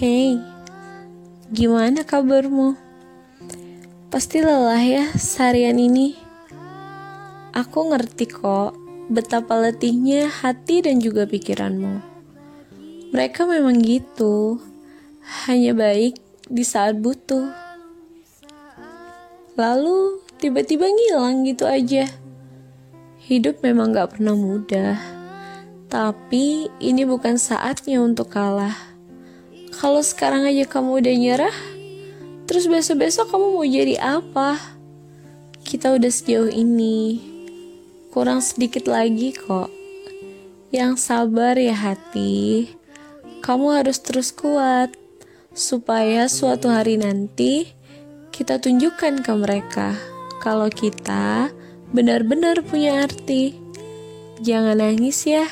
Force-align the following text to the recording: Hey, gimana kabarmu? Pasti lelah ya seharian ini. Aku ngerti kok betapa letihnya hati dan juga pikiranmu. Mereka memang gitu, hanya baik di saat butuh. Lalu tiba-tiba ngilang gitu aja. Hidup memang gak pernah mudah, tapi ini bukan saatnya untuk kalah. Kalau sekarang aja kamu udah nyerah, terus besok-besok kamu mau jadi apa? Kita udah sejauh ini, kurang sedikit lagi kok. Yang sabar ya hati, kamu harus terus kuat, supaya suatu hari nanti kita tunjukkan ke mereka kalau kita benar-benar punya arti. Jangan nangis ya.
Hey, 0.00 0.40
gimana 1.52 2.08
kabarmu? 2.08 2.72
Pasti 4.08 4.40
lelah 4.40 4.80
ya 4.80 5.04
seharian 5.12 5.76
ini. 5.76 6.16
Aku 7.52 7.92
ngerti 7.92 8.24
kok 8.32 8.80
betapa 9.12 9.60
letihnya 9.60 10.32
hati 10.32 10.80
dan 10.80 11.04
juga 11.04 11.28
pikiranmu. 11.28 12.00
Mereka 13.12 13.44
memang 13.44 13.76
gitu, 13.84 14.64
hanya 15.44 15.76
baik 15.76 16.16
di 16.48 16.64
saat 16.64 16.96
butuh. 16.96 17.52
Lalu 19.60 20.24
tiba-tiba 20.40 20.88
ngilang 20.88 21.44
gitu 21.44 21.68
aja. 21.68 22.08
Hidup 23.20 23.60
memang 23.60 23.92
gak 23.92 24.16
pernah 24.16 24.32
mudah, 24.32 24.96
tapi 25.92 26.72
ini 26.80 27.04
bukan 27.04 27.36
saatnya 27.36 28.00
untuk 28.00 28.32
kalah. 28.32 28.89
Kalau 29.80 30.04
sekarang 30.04 30.44
aja 30.44 30.68
kamu 30.68 31.00
udah 31.00 31.14
nyerah, 31.16 31.56
terus 32.44 32.68
besok-besok 32.68 33.32
kamu 33.32 33.46
mau 33.56 33.64
jadi 33.64 33.96
apa? 33.96 34.60
Kita 35.64 35.96
udah 35.96 36.12
sejauh 36.12 36.52
ini, 36.52 37.16
kurang 38.12 38.44
sedikit 38.44 38.92
lagi 38.92 39.32
kok. 39.32 39.72
Yang 40.68 41.00
sabar 41.00 41.56
ya 41.56 41.72
hati, 41.72 42.68
kamu 43.40 43.80
harus 43.80 44.04
terus 44.04 44.36
kuat, 44.36 44.92
supaya 45.56 46.28
suatu 46.28 46.68
hari 46.68 47.00
nanti 47.00 47.72
kita 48.36 48.60
tunjukkan 48.60 49.24
ke 49.24 49.32
mereka 49.32 49.96
kalau 50.44 50.68
kita 50.68 51.48
benar-benar 51.96 52.60
punya 52.68 53.08
arti. 53.08 53.56
Jangan 54.44 54.76
nangis 54.76 55.24
ya. 55.24 55.48